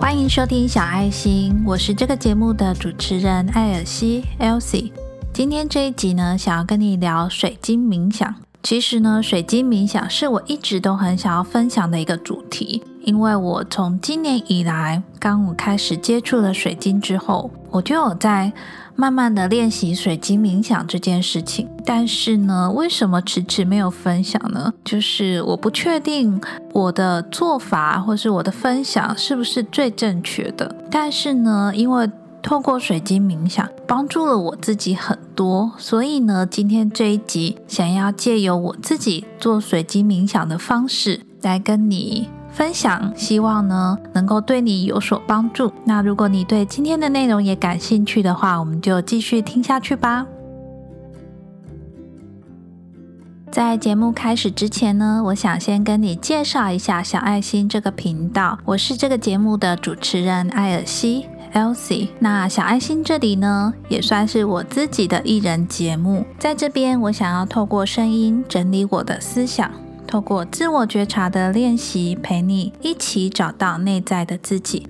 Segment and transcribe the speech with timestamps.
[0.00, 4.92] 欢迎收听小爱心，我是这个节目的主持人艾尔西 （Elsie）。
[5.34, 8.32] 今天这一集呢，想要跟你聊水晶冥想。
[8.62, 18.52] 其实呢，水晶冥想是我一直都很想要分享的一个主题，因为我从今年以来，刚我开始接触了水晶之后，我就有在
[18.96, 21.68] 慢慢的练习水晶冥想这件事情。
[21.84, 24.72] 但是呢，为什么迟迟没有分享呢？
[24.84, 26.40] 就是我不确定
[26.72, 30.74] 我的做法或是我的分享是不是最正确的。
[30.90, 32.10] 但是呢，因为
[32.42, 45.72] 透过水晶冥想帮助了我自己很多，所以呢，今天这一集想要借由我自己做水晶冥想的方式来跟你分享，希望呢能够对你有所帮助。
[45.84, 50.26] 那如果你对今天的内容也感兴趣的话，我们就继续听下去吧。
[53.52, 61.26] 在节目开始之前呢，我想先跟你介绍一下小爱心这个频道，我是这个节目的主持人艾尔西。
[61.54, 66.26] Elsie，那小爱心这里呢，也算是我自己的艺人节目。
[66.40, 69.70] 在这边，我想要透过声音整理我的思想，
[70.08, 74.88] 透过自我觉察的练习，陪你一起找到内在的自己。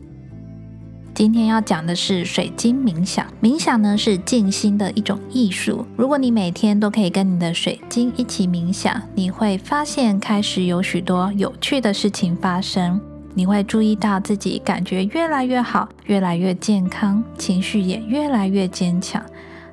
[1.12, 3.26] 今天要讲的是水晶冥想。
[3.42, 5.84] 冥想呢是静心的一种艺术。
[5.96, 13.00] 如果你每天都可以跟你的水晶一起冥想，你会发现开始有许多有趣的事情发生。
[13.34, 19.20] 你会注意到自己感觉越来越好，越来越健康，情绪也越来越坚强，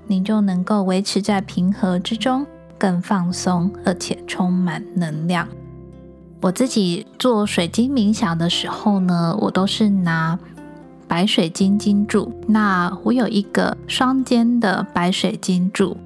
[0.08, 2.46] 你就能够维持在平和之中，
[2.78, 5.48] 更放松，而且充满能量。
[6.42, 10.38] 我自己做水晶冥想的时候呢，我都是拿
[11.08, 12.32] 白水晶晶柱。
[12.48, 15.98] 那我有一个双尖的白水晶柱，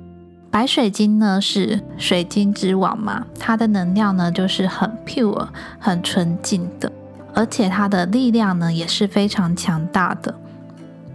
[0.49, 5.47] 白水晶呢是水晶之王嘛，它的能量呢就是很 pure、
[5.79, 6.91] 很纯净的。
[7.33, 10.33] 而且它的力量呢也是非常强大的。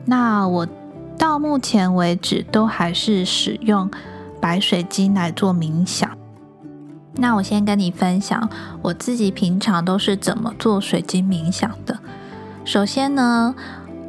[0.04, 0.66] 那我
[1.18, 3.90] 到目前为止都还是使用
[4.44, 6.06] 白水晶来做冥想。
[7.14, 8.50] 那我先跟你分享
[8.82, 11.98] 我自己平常都是怎么做水晶冥想的。
[12.62, 13.54] 首先呢，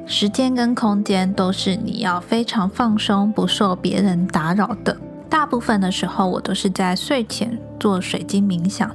[0.06, 4.98] 时间跟空间都是你要非常放松，不受别人打扰的。
[5.30, 8.94] 大部分的时候我都是在睡前做水晶冥想。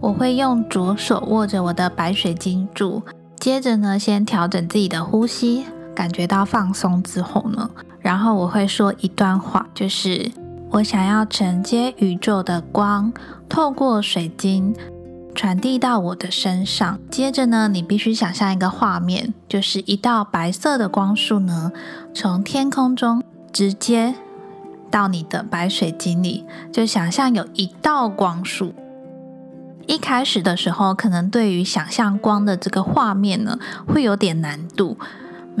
[0.00, 3.02] 我会用左手握着我的白水晶柱，
[3.38, 7.68] 接着呢，先调整自己的呼吸，感觉到放松之后呢，
[7.98, 10.30] 然后我会说一段话，就是
[10.72, 13.12] 我想要承接宇宙的光，
[13.48, 14.72] 透过水晶
[15.34, 16.96] 传递到我的身上。
[17.10, 21.72] 接着呢，你必须想象一个画面，就是一道白色的光束呢，
[22.14, 23.20] 从天空中
[23.52, 24.14] 直接
[24.92, 28.72] 到你的白水晶里，就想象有一道光束。
[29.88, 34.96] 一开始的时候，可能对于想象光的这个画面呢，会有点难度。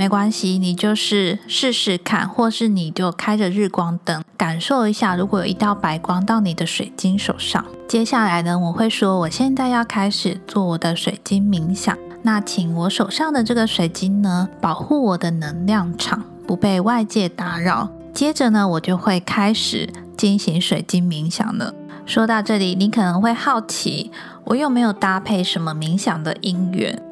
[0.00, 7.62] 没关系，你就是试试看，或是你就开着日光灯，感受一下，如果有一道白光到你的水晶手上。
[7.86, 11.94] 接下来呢，我会说，我现在要开始做我的水晶冥想。
[12.22, 17.90] 那请我手上的这个水晶呢，保护我的能量场，不被外界打扰。
[18.14, 19.86] 接着呢，我就会开始
[20.16, 21.74] 进行水晶冥想了。
[22.06, 24.10] 说到这里，你可能会好奇，
[24.44, 27.02] 我有没有搭配什么冥想的音源？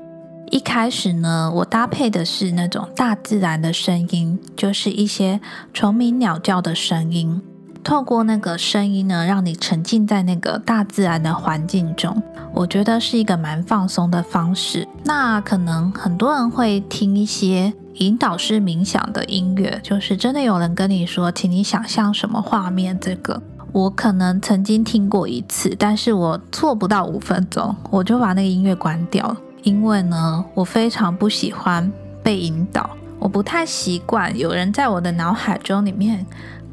[0.51, 5.41] 一开始呢，我搭配的是那种大自然的声音，就是一些
[5.75, 7.43] 虫鸣鸟叫的声音。
[7.85, 12.23] 透过那个声音呢，让你沉浸在那个大自然的环境中，
[12.55, 14.87] 我觉得是一个蛮放松的方式。
[15.05, 23.43] 那可能很多人会听一些引导式冥想的音乐，就是真的有人跟你说，请你想象什么画面，这个。
[23.73, 29.37] 我可能曾经听过一次，但是我做不到五分钟，我就把那个音乐关掉了。
[29.63, 31.93] 因为呢，我非常不喜欢
[32.23, 36.25] 被引导，我不太习惯有人在我的脑海中里面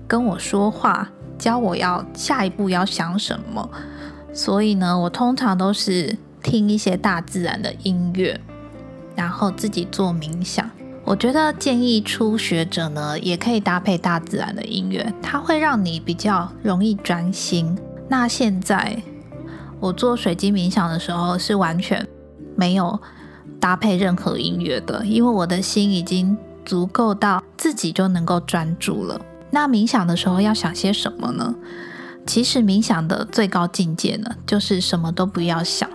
[0.07, 3.70] 跟我说话，教我要下一步要想什么。
[4.34, 8.40] 所以呢，我通常都是听一些大自然的音乐，
[9.16, 10.70] 然后自己做冥想。
[11.03, 17.78] 我觉得建议初学者呢，也可以搭配大自然的音乐，它会让你比较容易专心。
[18.08, 19.02] 那现在
[19.79, 22.05] 我做水晶冥想的时候是完全
[22.55, 22.99] 没有
[23.59, 29.19] 搭配任何音乐的，因为我的心已经足够到自己就能够专注了。
[29.52, 31.55] 那冥想的时候要想些什么呢？
[32.25, 35.90] 其实冥想的最高境界呢，就是什么都不要想。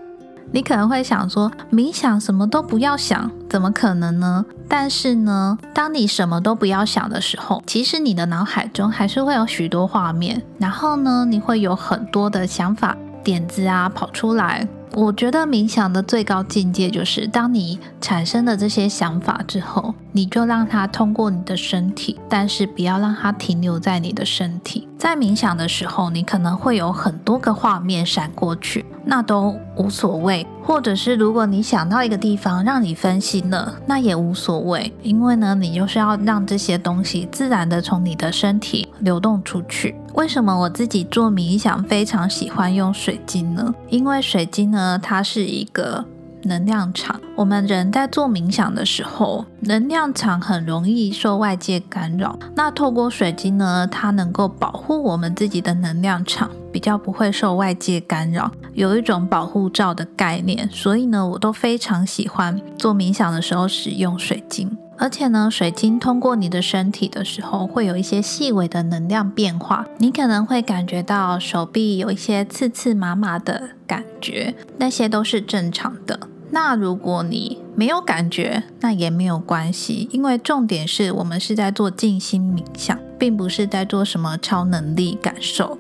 [0.53, 4.45] 你可能会想说，冥想什么都不要想，怎么可能呢？
[4.69, 14.67] 但是呢，当你什么都不要想的时候，其实你的脑海中还是会有许多画面，然后呢，你会有很多的想法、点子啊跑出来。
[14.93, 24.89] 我觉得冥想的最高境界就是，当你产生了这些想法之后，你就让它通过你的身体，但是不要让它停留在你的身体。
[25.01, 30.47] 在冥想的时候，你可能会有很多个画面闪过去，那都无所谓。
[30.63, 39.97] 或者是如果你想到一个地方让你分心了，那也无所谓，因为呢，你就是要让这些东西自然的从你的身体流动出去。
[40.13, 43.75] 为什么我自己做冥想非常喜欢用水晶呢？
[43.89, 46.05] 因为水晶呢，它是一个
[46.45, 47.21] 能量场。
[47.37, 52.39] 我们人在做冥想的时候，能量场很容易受外界干扰。
[52.55, 60.69] 那透过水晶呢，它能够保护我们自己的能量场，比较不会受外界干扰，有一种保护罩的概念。
[60.71, 64.77] 所以呢，我都非常喜欢做冥想的时候使用水晶。
[64.99, 69.87] 而且呢，水晶通过你的身体的时候，会有一些细微的能量变化。
[69.97, 76.21] 你可能会感觉到手臂有一些刺刺麻麻的感觉，那些都是正常的。
[76.51, 85.79] 那如果你没有感觉，那也没有关系，因为重点是我们是在做静心冥想，并不是在做什么超能力感受。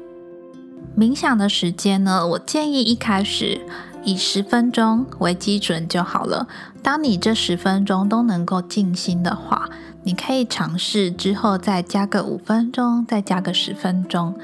[0.97, 3.61] 冥想的时间呢，我建议一开始。
[4.03, 6.49] 以十分钟为基准就好了。
[6.83, 9.69] 当你这十分钟都能够静心的话，
[10.05, 14.35] 你可以尝试之后再加个五分钟，再加个十分钟。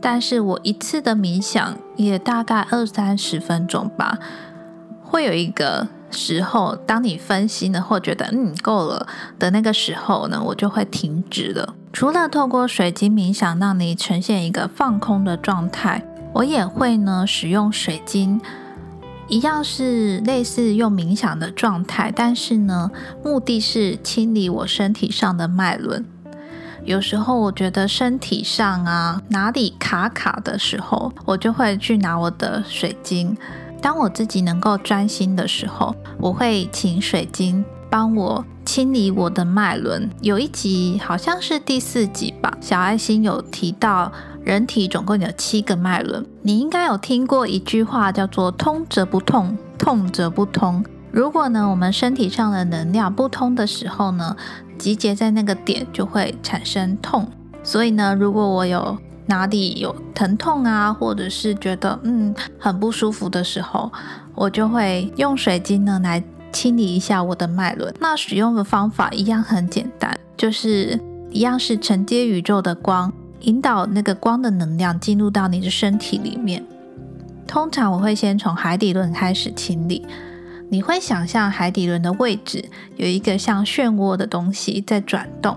[0.00, 4.16] 但是我一次的冥想也大概二三十分钟吧。
[5.10, 9.06] 会有一个时候，当你分析呢或觉得嗯够了
[9.40, 11.74] 的那个时候呢，我就会停止了。
[11.92, 16.04] 除了透过水晶冥想让你呈现一个放空的状态，
[16.34, 18.40] 我也会呢使用水晶。
[19.26, 22.90] 一样是类似用冥想的状态，但是呢，
[23.24, 26.04] 目的是清理我身体上的脉轮。
[26.84, 33.36] 有时候我觉得身体上啊哪里卡卡的时候，我就会去拿我的水晶。
[33.80, 40.10] 当我自己能够专心的时候，我会请水晶帮我清理我的脉轮。
[40.20, 44.12] 有一集好像是第四集吧，小爱心有提到。
[44.42, 50.82] 人体总共有七个脉轮，你应该有听过一句话叫做“通则不痛，痛则不通”。
[51.12, 54.34] 如果呢，我们身体上的能量不通的时候呢，
[54.78, 57.30] 集结在那个点就会产生痛。
[57.62, 58.96] 所以呢，如果我有
[59.30, 63.90] 哪里有疼痛啊，或者是觉得嗯很不舒服的时候，
[64.34, 66.20] 我就会用水晶呢来
[66.52, 67.94] 清理一下我的脉轮。
[68.00, 70.98] 那使用的方法一样很简单，就是
[71.30, 73.12] 一样是承接宇宙的光。
[73.42, 76.62] 引导那个光的能量进入到你的身体里面。
[77.46, 80.04] 通常我会先从海底轮开始清理。
[80.68, 82.64] 你会想象海底轮的位置
[82.96, 85.56] 有一个像漩涡的东西在转动。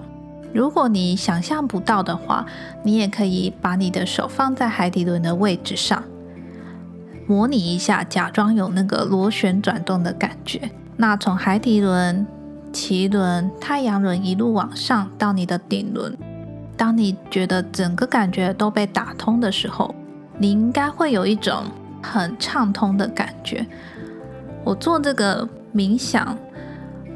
[0.54, 2.46] 如果你想象不到的话，
[2.84, 6.04] 你也可以把你的手放在海底轮的位置上，
[7.26, 10.70] 模拟一下，假装有那个螺旋转动的感觉。
[10.96, 12.26] 那从海底轮、
[12.72, 16.16] 脐轮、太阳轮一路往上到你的顶轮。
[16.78, 19.94] 当你觉得整个感觉都被打通的时候，
[20.38, 21.64] 你应该会有一种
[22.02, 23.66] 很畅通的感觉。
[24.64, 26.38] 我做这个冥想，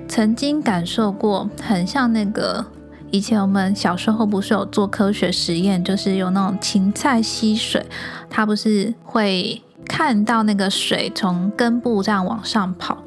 [0.08, 2.66] 曾经感受过，很像那个
[3.10, 7.86] 以前我们小时候不是有做科学实验，就是有那种芹菜吸水，
[8.30, 12.98] 它不是会看到那个水从根部这样往上跑。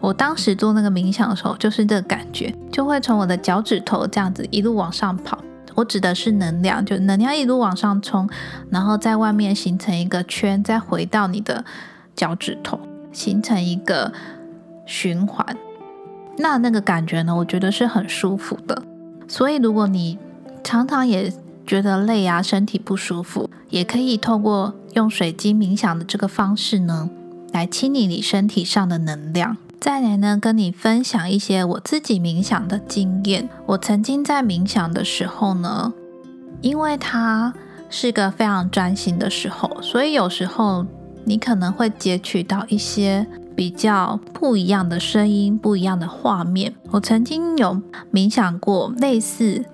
[0.00, 5.38] 我当时做那个冥想的时候，就是这个感觉，就会从我的脚趾头这样子一路往上跑。
[5.74, 8.28] 我指的是能量，就能量一路往上冲，
[8.70, 11.64] 然后在外面形成一个圈，再回到你的
[12.16, 12.78] 脚趾头，
[13.12, 14.12] 形成一个
[14.84, 15.56] 循环。
[16.36, 17.36] 那那个感觉呢？
[17.36, 18.82] 我觉得是很舒服的。
[19.32, 20.18] 所以如果你
[20.62, 21.32] 常常也
[21.66, 27.08] 觉得累啊，身体不舒服，也可以透过用水晶冥想的这个方式呢，
[27.50, 29.56] 来清理你身体上的能量。
[29.80, 33.48] 再来呢，跟你分享一些我自己冥想的经验。
[33.64, 35.94] 我曾经在冥想的时候呢，
[36.60, 37.54] 因为它
[37.88, 40.84] 是个非常专心的时候，所以有时候
[41.24, 46.74] 你可能会截取到一些比较不一样的声音、不一样的画面。
[46.90, 47.80] 我曾经有
[48.12, 49.64] 冥想过类似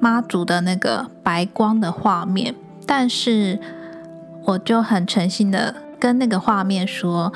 [0.00, 2.54] 妈祖的那个白光的画面，
[2.86, 3.58] 但是
[4.44, 7.32] 我就很诚心的跟那个画面说。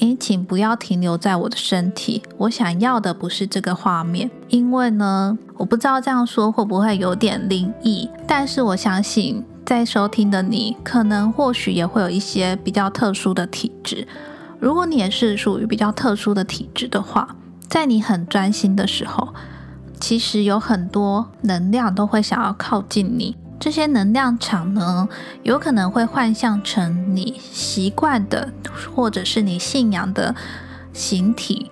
[0.00, 2.20] 诶，请不要停留在我的身体。
[2.36, 8.10] 我想要的不是这个画面，因为呢，我不知道这样说会不会有点灵异。
[8.26, 14.04] 但是我相信，在收听的你，可能或许也会有一些比较特殊的体质。
[14.60, 17.36] 如果你也是属于比较特殊的体质的话，
[17.68, 19.34] 在你很专心的时候，
[20.00, 23.36] 其实有很多能量都会想要靠近你。
[23.58, 25.08] 这些能量场呢，
[25.42, 28.52] 有可能会幻象成你习惯的，
[28.94, 30.34] 或者是你信仰的
[30.92, 31.70] 形体，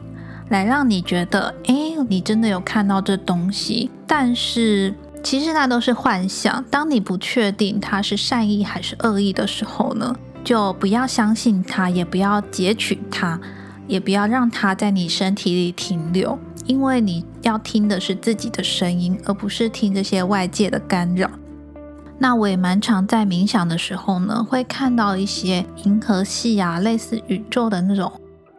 [0.49, 1.75] 来让你觉得，哎，
[2.09, 3.91] 你真的有看到这东西。
[4.07, 6.65] 但是其实那都是幻象。
[6.71, 13.41] 当你不确定它是善意还是恶意的时候呢，就不要相信它，也不要截取它，
[13.87, 21.31] 也不要让它在你身体里停留，因为你要听的是自己的声音，而不是听这些外界的干扰。
[22.19, 28.13] 那我也蛮常在冥想的时候呢，会看到一些银河系啊，类似宇宙的那种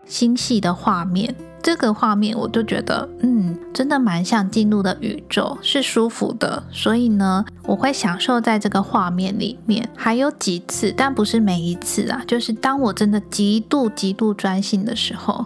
[0.06, 1.36] 星系的画面。
[1.62, 6.62] 这个画面我就觉得，嗯，真的蛮像进入的宇宙，是舒服的。
[6.72, 9.90] 所以呢，我会享受在这个画面里面。
[9.96, 15.46] 还有几次，但不是每一次啊，就是当我真的极度极度专心的时候，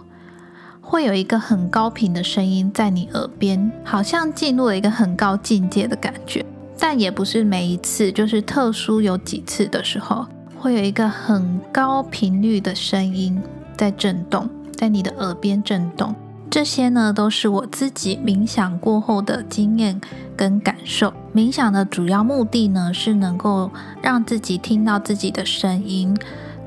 [0.80, 6.44] 会有一个很高频的声音在你耳边，好像进入了一个很高境界的感觉。
[6.80, 13.40] 但也不是每一次，就是特殊有几次的时候，会有一个很高频率的声音
[13.78, 16.14] 在震动，在你的耳边震动。
[16.50, 19.98] 这些呢，都是我自己冥想过后的经验
[20.36, 21.14] 跟感受。
[21.34, 23.70] 冥想的主要目的呢，是能够
[24.02, 26.14] 让自己听到自己的声音。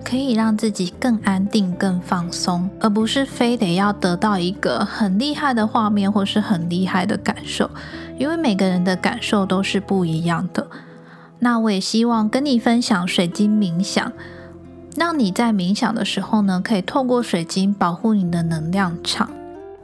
[0.04, 7.70] 可以让自己更安定、更放松，而不是非得要得到一个很厉害的画面或是很厉害的感受，
[8.18, 10.66] 因为每个人的感受都是不一样的。
[11.38, 14.12] 那我也希望跟你分享水晶冥想，
[14.96, 19.30] 让你在冥想的时候呢，可以透过水晶保护你的能量场。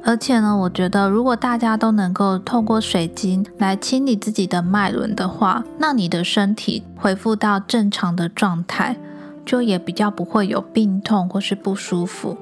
[0.03, 8.97] 而且呢，我觉得如果大家都能够透过水晶来清理自己的脉轮的话，那你的身体恢复到正常的状态。
[9.45, 12.35] 就也比较不会有病痛或是不舒服。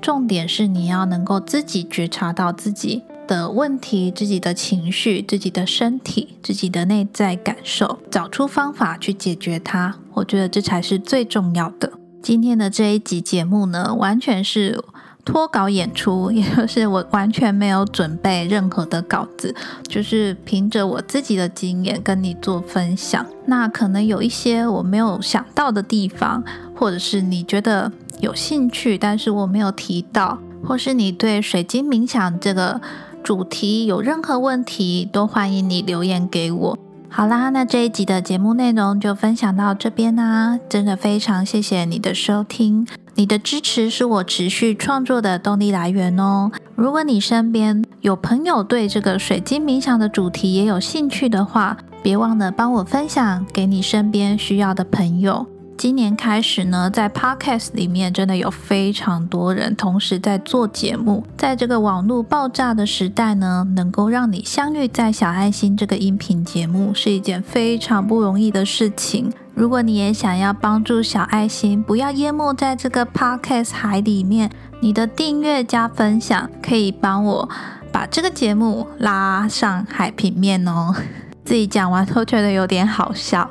[0.00, 9.96] 重点是你要能够自己觉察到自己的问题、自己的情绪、自己的身体、自己的内在感受，找出方法去解决它。
[10.12, 11.90] 我觉得这才是最重要的。
[12.24, 14.82] 今天的这一集节目呢，完全是。
[15.26, 19.54] 脱稿演出， 也就是我完全没有准备任何的稿子，
[19.88, 23.24] 就是凭着我自己的经验跟你做分享。
[23.46, 26.44] 那可能有一些我没有想到的地方，
[26.76, 27.90] 或者是你觉得
[28.20, 32.78] 有兴趣，但是我没有提到，或是你对水晶冥想这个
[33.22, 36.78] 主题有任何问题，都欢迎你留言给我。
[37.16, 42.84] 好啦，那这一集的节目内容就分享到这边啦，真的非常谢谢你的收听。
[43.14, 46.50] 你的支持是我持续创作的动力来源哦。
[46.74, 55.46] 如果你身边有朋友对这个水晶冥想的主题也有兴趣的话，别忘了帮我分享给你身边需要的朋友。
[55.76, 61.26] 今年开始呢，在 Podcast 里面真的有非常多人同时在做节目。
[61.36, 69.32] 在这个网络爆炸的时代呢，能够让你相遇在小爱心这个音频节目，是一件非常不容易的事情。
[69.54, 74.50] 如果你也想要帮助小爱心不要淹没在这个 Podcast 海里面，
[74.80, 77.48] 你的订阅加分享可以帮我
[77.92, 80.94] 把这个节目拉上海平面哦。
[81.44, 83.50] 自己讲完都觉得有点好笑。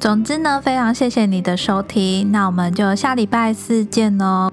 [0.00, 4.50] 总之呢，非常谢谢你的收听，那我们就下礼拜四见喽。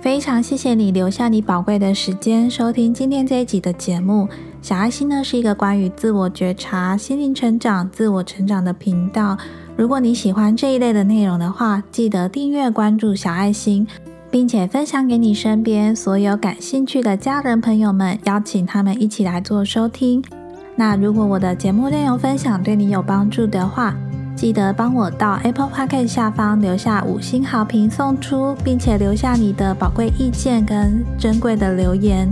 [0.00, 4.28] 非常谢谢你留下你宝贵的时间收听今天这一集的节目。
[4.60, 9.36] 小爱心呢是一个关于自我觉察、心灵成长、自我成长的频道。
[9.76, 13.86] 如果你喜欢这一类的内容的话，记得订阅关注小爱心，
[14.30, 20.22] 并且分享给你身边所有感兴趣的家人朋友们，邀请他们一起来做收听。
[20.76, 23.94] 那如果我的节目内容分享对你有帮助的话，
[24.34, 32.28] 记得帮我到 Apple Podcast 下方留下五星好评送出，并且留下你的宝贵意见跟珍贵的留言。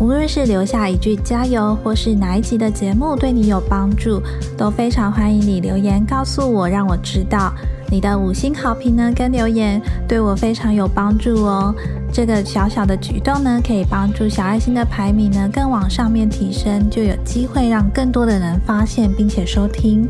[0.00, 4.22] 无论是留下一句加油，或是哪一集的节目对你有帮助，
[4.56, 7.52] 都非常欢迎你留言告诉我，让我知道。
[7.90, 11.74] 你的五星好评呢，跟留言对我非常有帮助哦。
[12.12, 20.06] 这个小小的举动呢，可以帮助小爱心的排名呢更往上面提升，就有机会让更多的人发现并且收听。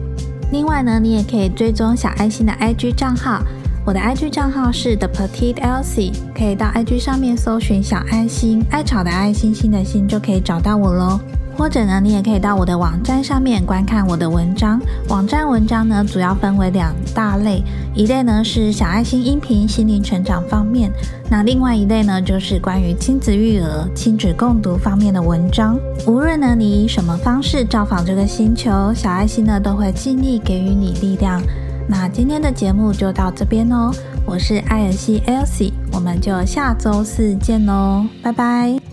[0.53, 3.43] 另外呢，你也可以追踪小爱心的 IG 账号，
[3.89, 11.19] 我的 IG 账号是 The Petite Elsie，可以到 IG 上面搜寻小爱心，爱草的爱心心的心就可以找到我喽。
[11.57, 14.79] 或者呢，你也可以到我的网站上面观看我的文章。
[15.09, 17.65] 网站文章呢，主要分为两大类，
[17.95, 20.93] 一类呢是小爱心音频、心灵成长方面，
[21.31, 25.81] 那另外一类呢就是关于亲子育儿、亲子共读方面的文章。
[26.07, 31.41] 无论呢你以什么方式造访这个星球，小爱心呢都会尽力给予你力量。
[31.91, 33.91] 那今天的节目就到这边哦，
[34.27, 38.88] 我是艾尔西 Elsie，我们就下周四见喽，拜拜。